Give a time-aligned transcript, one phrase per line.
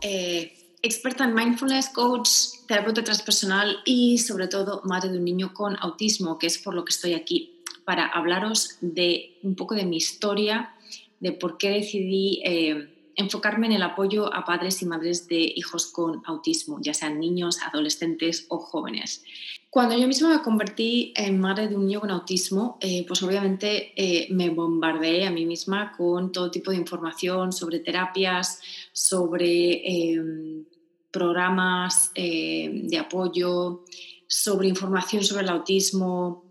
[0.00, 0.52] Eh,
[0.82, 2.28] experta en mindfulness, coach,
[2.66, 6.84] terapeuta transpersonal y sobre todo madre de un niño con autismo, que es por lo
[6.84, 10.74] que estoy aquí, para hablaros de un poco de mi historia,
[11.20, 15.86] de por qué decidí eh, enfocarme en el apoyo a padres y madres de hijos
[15.86, 19.22] con autismo, ya sean niños, adolescentes o jóvenes.
[19.70, 23.92] Cuando yo misma me convertí en madre de un niño con autismo, eh, pues obviamente
[23.94, 28.60] eh, me bombardeé a mí misma con todo tipo de información sobre terapias,
[28.92, 30.64] sobre em,
[31.12, 33.84] programas eh, de apoyo,
[34.26, 36.44] sobre información sobre el autismo.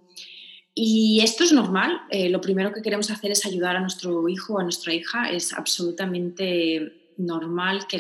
[0.73, 2.03] Y esto es normal.
[2.29, 5.29] lo primero que queremos hacer es ayudar a nuestro hijo o a nuestra hija.
[5.29, 7.99] Es absolutamente normal que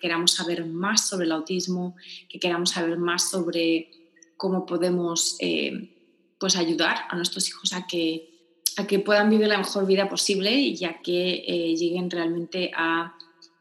[0.00, 1.94] queramos saber más sobre el autismo,
[2.26, 3.90] que queramos saber más sobre
[4.36, 5.90] cómo podemos eh,
[6.38, 8.30] pues ayudar a nuestros hijos a que,
[8.76, 13.16] a que puedan vivir la mejor vida posible y a que eh, lleguen realmente a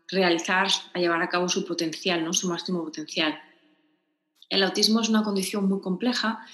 [0.07, 2.33] realizar, a llevar a cabo su potencial, ¿no?
[2.33, 3.39] su máximo potencial.
[4.49, 6.45] El autismo es una condición muy compleja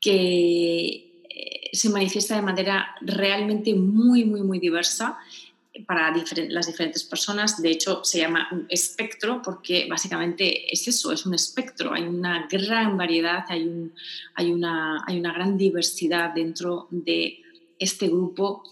[0.00, 5.18] que eh, se manifiesta de manera realmente muy, muy, muy diversa
[5.86, 6.14] para
[6.48, 7.60] las diferentes personas.
[7.60, 11.92] De hecho, se llama espectro porque básicamente es eso, es un espectro.
[11.92, 13.90] Hay una gran variedad, hay,
[14.34, 17.40] hay, una, hay una gran diversidad dentro de
[17.78, 18.62] este grupo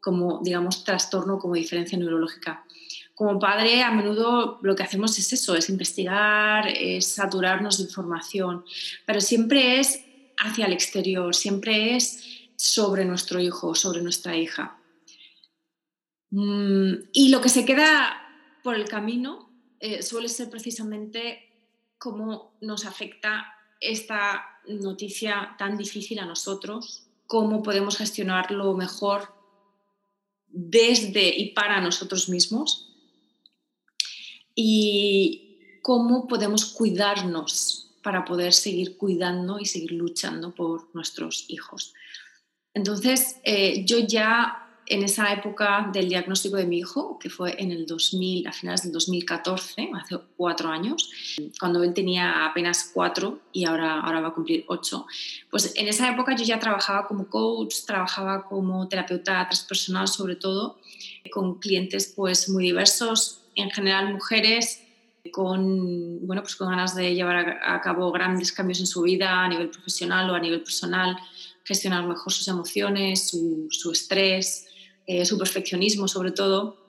[0.00, 2.64] como, digamos, trastorno, como diferencia neurológica.
[3.14, 8.64] Como padre, a menudo lo que hacemos es eso, es investigar, es saturarnos de información,
[9.06, 10.04] pero siempre es
[10.36, 14.78] hacia el exterior, siempre es sobre nuestro hijo, sobre nuestra hija.
[16.36, 18.20] Mm, y lo que se queda
[18.64, 21.48] por el camino eh, suele ser precisamente
[21.96, 29.32] cómo nos afecta esta noticia tan difícil a nosotros, cómo podemos gestionarlo mejor
[30.48, 32.92] desde y para nosotros mismos
[34.56, 41.94] y cómo podemos cuidarnos para poder seguir cuidando y seguir luchando por nuestros hijos.
[42.74, 47.72] Entonces, eh, yo ya en esa época del diagnóstico de mi hijo, que fue en
[47.72, 51.10] el 2000, a finales del 2014, hace cuatro años,
[51.58, 55.06] cuando él tenía apenas cuatro y ahora, ahora va a cumplir ocho,
[55.50, 60.78] pues en esa época yo ya trabajaba como coach, trabajaba como terapeuta transpersonal sobre todo,
[61.32, 64.80] con clientes pues muy diversos, en general mujeres
[65.30, 69.48] con, bueno, pues con ganas de llevar a cabo grandes cambios en su vida a
[69.48, 71.16] nivel profesional o a nivel personal,
[71.64, 74.66] gestionar mejor sus emociones, su, su estrés,
[75.06, 76.88] eh, su perfeccionismo sobre todo,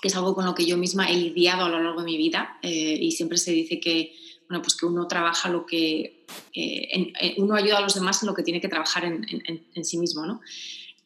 [0.00, 2.16] que es algo con lo que yo misma he lidiado a lo largo de mi
[2.16, 4.14] vida eh, y siempre se dice que,
[4.48, 6.24] bueno, pues que uno trabaja lo que,
[6.54, 10.24] eh, uno ayuda a los demás en lo que tiene que trabajar en, sí mismo,
[10.24, 10.40] ¿no?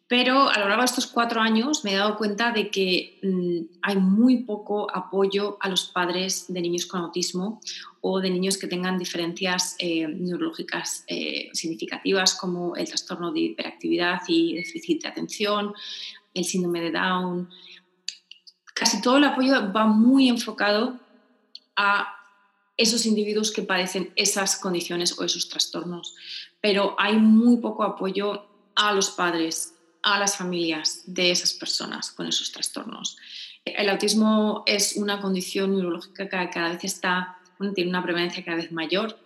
[0.08, 3.78] Pero a lo largo de estos cuatro años me he dado cuenta de que mm,
[3.82, 7.60] hay muy poco apoyo a los padres de niños con autismo
[8.02, 11.04] o de niños que tengan diferencias neurológicas
[11.52, 15.74] significativas como el trastorno de hiperactividad y déficit de atención
[16.36, 17.48] el síndrome de Down.
[18.74, 20.98] Casi todo el apoyo va muy enfocado
[21.76, 22.12] a
[22.76, 26.14] esos individuos que padecen esas condiciones o esos trastornos,
[26.60, 32.26] pero hay muy poco apoyo a los padres, a las familias de esas personas con
[32.26, 33.16] esos trastornos.
[33.64, 37.38] El autismo es una condición neurológica que cada vez está,
[37.74, 39.18] tiene una prevalencia cada vez mayor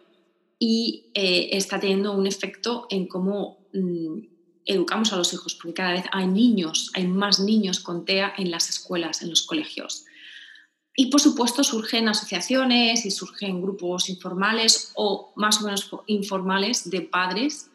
[0.59, 4.19] y eh, está teniendo un efecto en cómo mm,
[4.67, 8.51] educamos a los hijos, porque cada vez hay niños, hay más niños con TEA en
[8.51, 10.05] las escuelas, en los colegios.
[10.97, 17.01] Y por supuesto surgen asociaciones y surgen grupos informales o más o menos informales de
[17.01, 17.71] padres,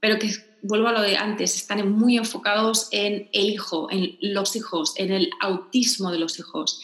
[0.00, 0.30] pero que,
[0.62, 5.12] vuelvo a lo de antes, están muy enfocados en el hijo, en los hijos, en
[5.12, 6.80] el autismo de los hijos.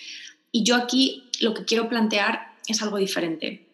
[0.52, 3.68] Y yo aquí lo que quiero plantear es algo diferente.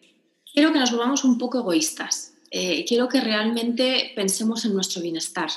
[0.51, 2.30] Quiero que nos volvamos un poco egoístas.
[2.51, 5.49] Eh, quiero que realmente pensemos en nuestro bienestar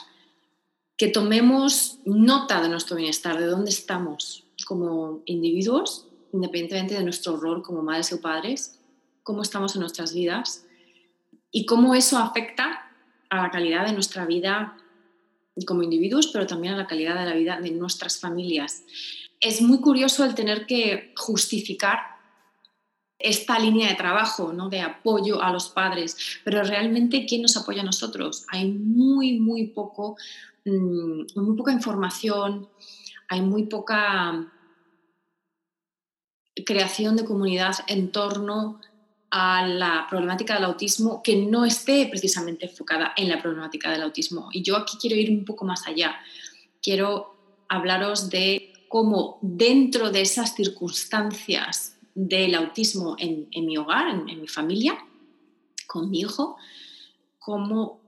[0.96, 7.62] que tomemos nota de nuestro bienestar, de dónde estamos como individuos, independientemente de nuestro rol
[7.62, 8.78] como madres o padres,
[9.24, 10.64] cómo estamos en nuestras vidas
[11.50, 12.92] y cómo eso afecta
[13.28, 14.76] a la calidad de nuestra vida
[15.66, 18.84] como individuos, pero también a la calidad de la vida de nuestras familias.
[19.40, 22.13] Es muy curioso el tener que justificar
[23.18, 24.68] esta línea de trabajo, ¿no?
[24.68, 28.44] de apoyo a los padres, pero realmente ¿quién nos apoya a nosotros?
[28.48, 30.16] Hay muy, muy poco,
[30.64, 32.68] mm, muy poca información,
[33.28, 34.52] hay muy poca
[36.66, 38.80] creación de comunidad en torno
[39.30, 44.48] a la problemática del autismo que no esté precisamente enfocada en la problemática del autismo.
[44.52, 46.14] Y yo aquí quiero ir un poco más allá.
[46.80, 54.40] Quiero hablaros de cómo dentro de esas circunstancias del autismo en, mi hogar, en, en,
[54.40, 54.98] mi familia,
[55.86, 56.56] con mi hijo,
[57.38, 58.00] cómo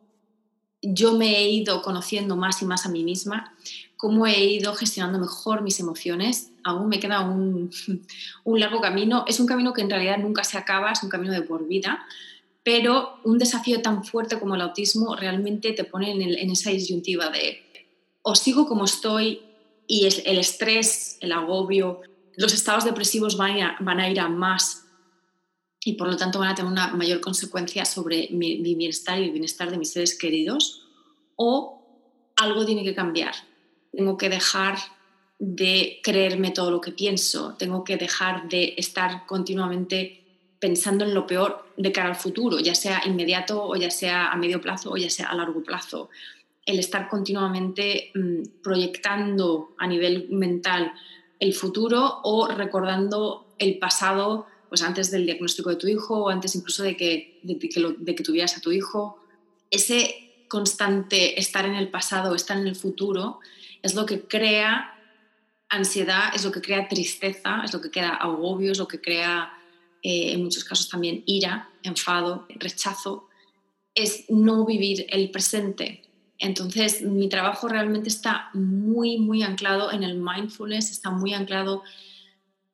[0.83, 3.55] yo me he ido conociendo más y más a mí misma,
[3.97, 6.51] cómo he ido gestionando mejor mis emociones.
[6.65, 7.71] Aún me queda un,
[8.45, 9.25] largo camino.
[9.27, 12.05] Es un camino que en realidad nunca se acaba, es un camino de por vida,
[12.63, 17.63] pero un desafío tan fuerte como el autismo realmente te pone en, esa disyuntiva de
[18.23, 19.41] o sigo como estoy
[19.87, 22.01] y el, estrés, el agobio,
[22.37, 24.85] los estados depresivos van a, van a ir a más
[25.85, 29.31] y por lo tanto van a tener una mayor consecuencia sobre mi, bienestar y el
[29.31, 30.83] bienestar de mis seres queridos,
[31.37, 33.35] o algo tiene que cambiar
[33.97, 34.77] tengo que dejar
[35.39, 40.23] de creerme todo lo que pienso, tengo que dejar de estar continuamente
[40.59, 44.37] pensando en lo peor de cara al futuro, ya sea inmediato o ya sea a
[44.37, 46.09] medio plazo o ya sea a largo plazo.
[46.65, 50.93] El estar continuamente mm, proyectando a nivel mental
[51.39, 56.55] el futuro o recordando el pasado, pues antes del diagnóstico de tu hijo o antes
[56.55, 57.59] incluso de que, de,
[58.15, 59.19] que, tuvieras a tu hijo.
[59.71, 63.41] Ese constante estar en el pasado, estar en el futuro,
[63.83, 64.93] es lo que crea
[65.69, 69.53] ansiedad, es lo que crea tristeza, es lo que crea agobio, es lo que crea
[70.03, 73.29] eh, en muchos casos también ira, enfado, rechazo,
[73.95, 76.03] es no vivir el presente.
[76.39, 81.83] Entonces mi trabajo realmente está muy, muy anclado en el mindfulness, está muy anclado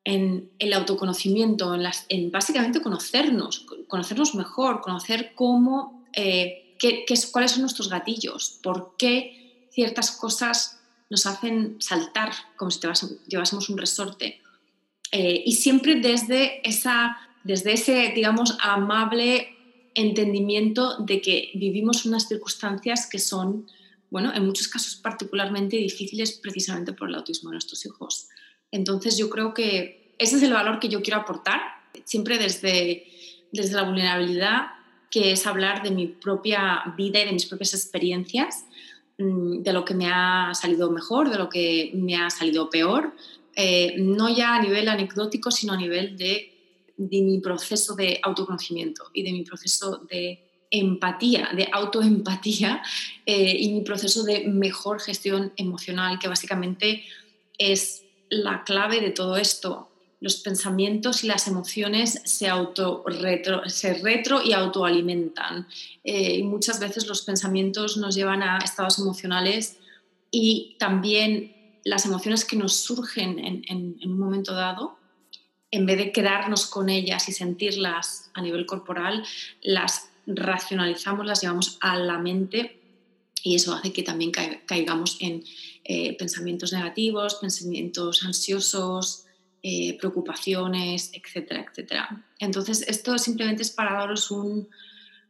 [0.05, 1.75] en el autoconocimiento,
[2.09, 9.69] en, básicamente conocernos, conocernos mejor, conocer cómo, eh, qué, cuáles son nuestros gatillos, por qué
[9.70, 12.81] ciertas cosas nos hacen saltar como si
[13.29, 14.41] llevásemos un resorte.
[15.12, 19.51] Eh, y siempre desde, esa, desde ese, digamos, amable
[19.94, 23.67] entendimiento de que vivimos unas circunstancias que son,
[24.11, 28.29] bueno, en muchos casos particularmente difíciles precisamente por el autismo de nuestros hijos.
[28.71, 31.61] Entonces yo creo que ese es el valor que yo quiero aportar,
[32.05, 33.06] siempre desde,
[33.53, 34.67] desde la vulnerabilidad,
[35.11, 38.65] que es hablar de mi propia vida y de mis propias experiencias,
[39.19, 43.15] Mm, de lo que me ha salido mejor, de lo que me ha salido peor,
[43.55, 46.17] eh, no ya a nivel anecdótico, sino a nivel
[46.97, 52.83] de, mi proceso de autoconocimiento y de mi proceso de empatía, de autoempatía
[53.27, 57.05] eh, y mi proceso de mejor gestión emocional, que básicamente
[57.59, 59.89] es la clave de todo esto
[60.23, 65.67] los pensamientos y las emociones se, auto retro, se retro y autoalimentan.
[66.05, 69.79] Eh, y muchas veces los pensamientos nos llevan a estados emocionales
[70.31, 74.97] y también las emociones que nos surgen en, un momento dado,
[75.73, 79.25] en vez de quedarnos con ellas y sentirlas a nivel corporal,
[79.63, 82.79] las racionalizamos, las llevamos a la mente
[83.43, 85.43] y eso hace que también caigamos en
[85.85, 89.25] eh, pensamientos negativos, pensamientos ansiosos,
[89.62, 92.25] eh, preocupaciones, etcétera, etcétera.
[92.38, 94.69] Entonces, esto simplemente es para daros un,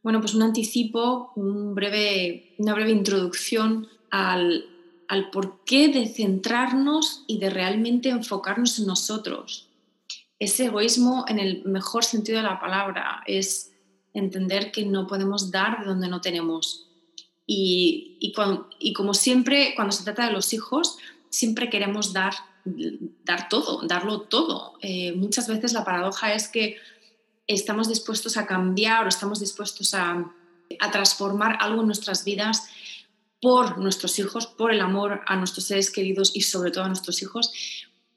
[0.02, 4.66] bueno, pues un anticipo, un breve, una breve introducción al,
[5.06, 9.68] al porqué de centrarnos y de realmente enfocarnos en nosotros.
[10.42, 13.70] Ese egoísmo, en el mejor sentido de la palabra, es
[14.12, 16.88] entender que no podemos dar de donde no tenemos.
[17.46, 20.98] Y, y, como siempre, cuando se trata de los hijos,
[21.30, 22.34] siempre queremos dar
[22.64, 24.74] dar todo, darlo todo.
[24.80, 26.76] Eh, muchas veces la paradoja es que
[27.46, 30.32] estamos dispuestos a cambiar o estamos dispuestos a,
[30.90, 32.66] transformar algo en nuestras vidas
[33.40, 37.22] por nuestros hijos, por el amor a nuestros seres queridos y sobre todo a nuestros
[37.22, 37.52] hijos,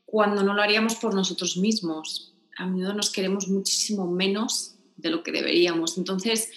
[0.05, 2.33] cuando no lo haríamos por nosotros mismos.
[2.57, 5.97] A menudo nos queremos muchísimo menos de lo que deberíamos.
[5.97, 6.51] Entonces,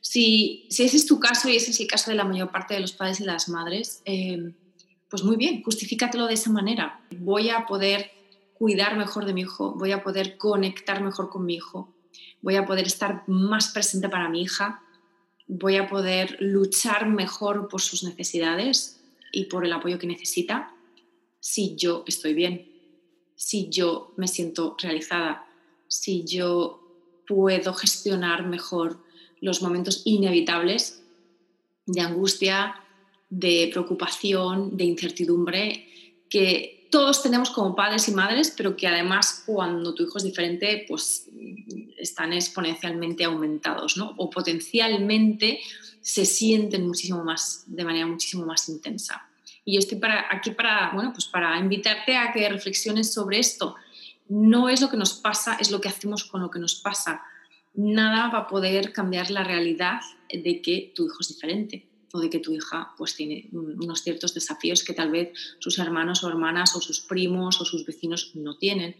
[0.00, 2.80] si, ese es tu caso y ese es el caso de la mayor parte de
[2.80, 4.52] los padres y las madres, eh,
[5.08, 7.00] pues muy bien, justifícatelo de esa manera.
[7.18, 8.10] Voy a poder
[8.54, 11.94] cuidar mejor de mi hijo, voy a poder conectar mejor con mi hijo,
[12.42, 14.82] voy a poder estar más presente para mi hija,
[15.48, 19.00] voy a poder luchar mejor por sus necesidades
[19.32, 20.74] y por el apoyo que necesita
[21.40, 22.70] si yo estoy bien,
[23.40, 25.46] si yo me siento realizada,
[25.88, 26.78] si yo
[27.26, 29.02] puedo gestionar mejor
[29.40, 31.02] los momentos inevitables
[31.86, 32.74] de angustia,
[33.30, 35.88] de preocupación, de incertidumbre
[36.28, 40.84] que todos tenemos como padres y madres, pero que además cuando tu hijo es diferente,
[40.86, 41.26] pues
[41.96, 44.12] están exponencialmente aumentados, ¿no?
[44.18, 45.60] O potencialmente
[46.02, 49.29] se sienten muchísimo más, de manera muchísimo más intensa.
[49.64, 53.76] Y yo estoy para, aquí para, bueno, pues para invitarte a que reflexiones sobre esto.
[54.28, 57.22] No es lo que nos pasa, es lo que hacemos con lo que nos pasa.
[57.74, 60.00] Nada va a poder cambiar la realidad
[60.32, 64.34] de que tu hijo es diferente o de que tu hija pues tiene unos ciertos
[64.34, 68.56] desafíos que tal vez sus hermanos o hermanas o sus primos o sus vecinos no
[68.56, 68.96] tienen.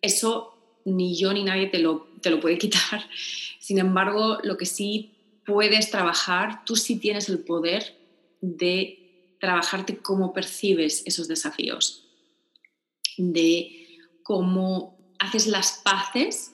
[0.00, 3.08] Eso ni yo ni nadie te lo, te lo puede quitar.
[3.58, 5.12] Sin embargo, lo que sí
[5.44, 7.96] puedes trabajar, tú sí tienes el poder
[8.40, 9.07] de
[9.40, 12.04] trabajarte cómo percibes esos desafíos,
[13.16, 13.86] de
[14.22, 16.52] cómo haces las paces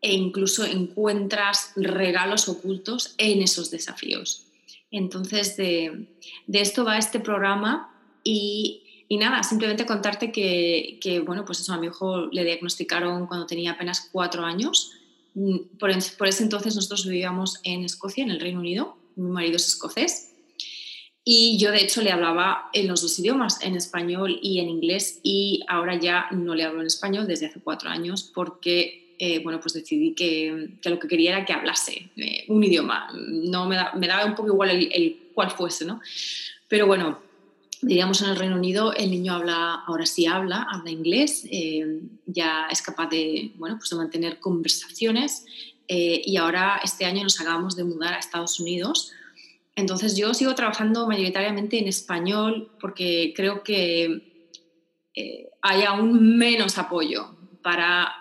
[0.00, 4.46] e incluso encuentras regalos ocultos en esos desafíos.
[4.90, 6.08] Entonces, de,
[6.52, 12.26] esto va este programa y, nada, simplemente contarte que, bueno, pues eso, a mi hijo
[12.26, 14.92] le diagnosticaron cuando tenía apenas cuatro años.
[15.34, 18.96] Mm, por, por ese entonces nosotros vivíamos en Escocia, en el Reino Unido.
[19.16, 20.35] Mi marido es escocés.
[21.28, 25.18] Y yo de hecho le hablaba en los dos idiomas, en español y en inglés,
[25.24, 29.60] y ahora ya no le hablo en español desde hace cuatro años porque eh, bueno,
[29.60, 33.08] pues decidí que, lo que quería era que hablase eh, un idioma.
[33.12, 36.00] No me, daba un poco igual el, cual fuese, ¿no?
[36.68, 37.18] Pero bueno,
[37.82, 42.66] digamos en el Reino Unido el niño habla, ahora sí habla, habla inglés, eh, ya
[42.70, 45.44] es capaz de, bueno, pues de mantener conversaciones
[45.88, 49.12] y ahora este año nos acabamos de mudar a Estados Unidos.
[49.76, 54.32] Entonces yo sigo trabajando mayoritariamente en español porque creo que
[55.62, 58.12] hay aún menos apoyo para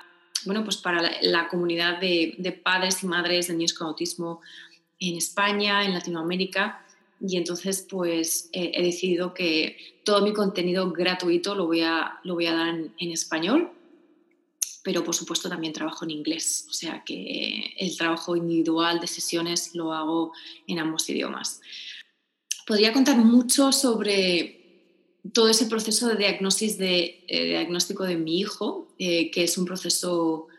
[0.45, 4.41] bueno, pues para la, comunidad de, padres y madres de niños con autismo
[4.99, 6.85] en España, en Latinoamérica.
[7.19, 12.45] Y entonces, pues he decidido que todo mi contenido gratuito lo voy a, lo voy
[12.45, 13.71] a dar en, español,
[14.85, 16.67] pero por supuesto también trabajo en inglés.
[16.69, 20.31] O sea que el trabajo individual de sesiones lo hago
[20.67, 21.59] en ambos idiomas.
[22.67, 24.61] Podría contar mucho sobre
[25.33, 30.49] todo ese proceso de eh, diagnóstico de mi hijo, eh, que es un proceso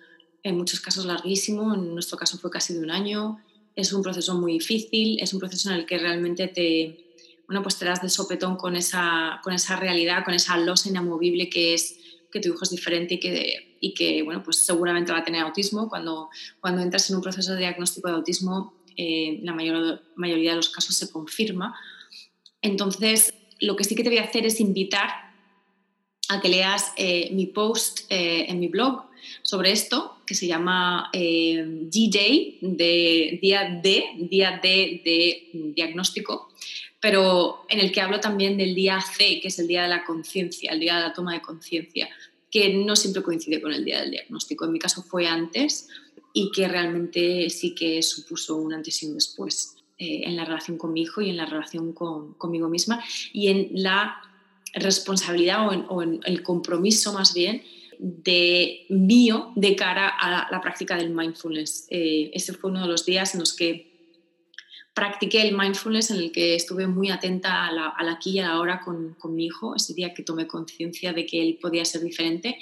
[0.42, 3.38] en muchos casos larguísimo, en nuestro caso fue casi de un año,
[3.76, 7.14] es un proceso muy difícil, es un proceso en el que realmente te,
[7.46, 11.48] bueno, pues te das de sopetón con esa, con esa realidad, con esa losa inamovible
[11.48, 11.98] que es
[12.36, 15.42] que tu hijo es diferente y que, y que bueno, pues seguramente va a tener
[15.42, 15.88] autismo.
[15.88, 16.28] Cuando,
[16.60, 20.68] cuando entras en un proceso de diagnóstico de autismo, eh, la mayor, mayoría de los
[20.68, 21.74] casos se confirma.
[22.62, 25.08] Entonces, lo que sí que te voy a hacer es invitar
[26.28, 29.04] a que leas eh, mi post eh, en mi blog
[29.42, 36.48] sobre esto, que se llama eh, D-Day, de día D, día D de diagnóstico,
[37.06, 40.04] pero en el que hablo también del día C, que es el día de la
[40.04, 42.08] conciencia, el día de la toma de conciencia,
[42.50, 44.64] que no siempre coincide con el día del diagnóstico.
[44.64, 45.86] En mi caso fue antes
[46.32, 49.76] y que realmente sí que supuso un antes y un después.
[49.98, 53.00] Eh, en la relación con mi hijo y en la relación con, conmigo misma
[53.32, 54.20] y en la
[54.74, 57.62] responsabilidad o en, el compromiso más bien
[58.00, 61.86] de mío de cara a la, práctica del mindfulness.
[61.88, 63.95] Eh, ese fue uno de los días en los que
[64.96, 68.58] practiqué el mindfulness, en el que estuve muy atenta a la, aquí y a la
[68.58, 72.00] hora con, con mi hijo, ese día que tomé conciencia de que él podía ser
[72.00, 72.56] diferente.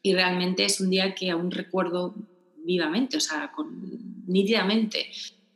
[0.00, 2.14] Y realmente es un día que aún recuerdo
[2.64, 3.66] vivamente, o sea, con,
[4.28, 5.10] nítidamente.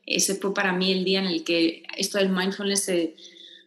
[0.04, 2.90] Ese fue para mí el día en el que esto del mindfulness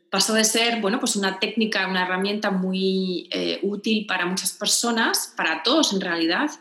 [0.10, 5.34] pasó de ser bueno, pues una técnica, una herramienta muy eh, útil para muchas personas,
[5.38, 6.52] para todos en realidad,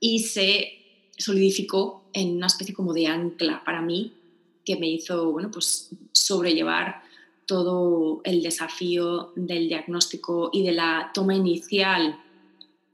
[0.00, 0.72] y se
[1.18, 4.14] solidificó en una especie como de ancla para mí
[4.68, 7.02] que me hizo bueno, pues sobrellevar
[7.46, 12.20] todo el desafío del diagnóstico y de la toma inicial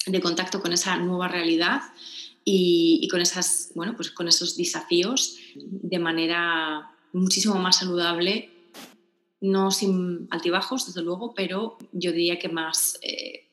[0.06, 1.80] de contacto con esa nueva realidad
[2.44, 8.50] y, con, esas, bueno, pues con esos desafíos de manera muchísimo más saludable,
[9.40, 13.48] no sin altibajos, desde luego, pero yo diría que más, eh,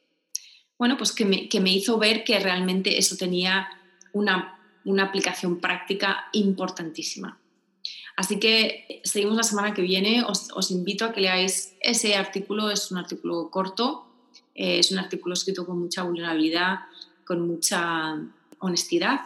[0.78, 3.68] bueno, pues que me, que me, hizo ver que realmente eso tenía
[4.14, 7.42] una, una aplicación práctica importantísima.
[8.22, 10.24] Así que seguimos la semana que viene.
[10.24, 12.70] Os, os, invito a que leáis ese artículo.
[12.70, 14.06] Es un artículo corto,
[14.54, 16.82] eh, es un artículo escrito con mucha vulnerabilidad,
[17.26, 18.22] con mucha
[18.60, 19.22] honestidad,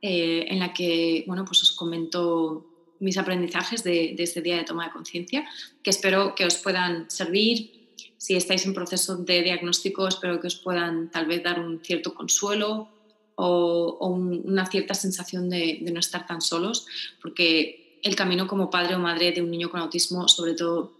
[0.00, 2.64] eh, en la que bueno, pues os comento
[3.00, 5.44] mis aprendizajes de, este día de toma de conciencia,
[5.82, 7.90] que espero que os puedan servir.
[8.18, 12.14] Si estáis en proceso de diagnóstico, espero que os puedan tal vez dar un cierto
[12.14, 12.88] consuelo
[13.34, 16.86] o, una cierta sensación de, de no estar tan solos,
[17.20, 20.98] porque el camino como padre o madre de un niño con autismo, sobre todo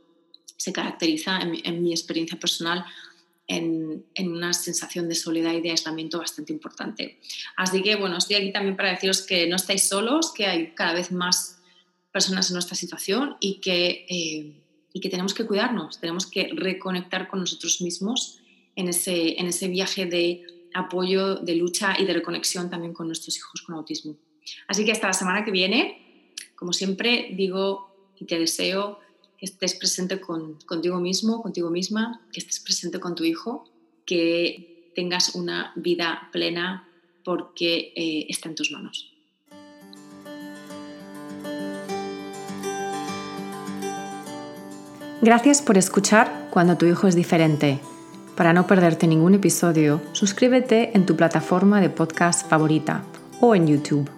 [0.57, 2.85] se caracteriza, en mi, experiencia personal,
[3.47, 7.19] en, una sensación de soledad y de aislamiento bastante importante.
[7.57, 10.95] Así que, bueno, estoy aquí también para deciros que no estáis solos, que hay cada
[10.95, 11.61] vez más
[12.13, 14.61] personas en nuestra situación y que, eh,
[14.93, 18.41] y que tenemos que cuidarnos, tenemos que reconectar con nosotros mismos
[18.75, 20.43] en ese, en ese viaje de
[20.75, 24.17] apoyo, de lucha y de reconexión también con nuestros hijos con autismo.
[24.67, 26.08] Así que hasta la semana que viene,
[26.59, 27.89] como siempre digo
[28.19, 28.99] y te deseo
[29.39, 33.65] que estés presente contigo mismo, contigo misma, que estés presente con tu hijo,
[34.05, 36.89] que tengas una vida plena
[37.25, 39.13] porque eh, está en tus manos.
[45.21, 47.79] Gracias por escuchar Cuando tu hijo es diferente.
[48.37, 53.05] Para no perderte ningún episodio, suscríbete en tu plataforma de podcast favorita
[53.41, 54.18] o en YouTube.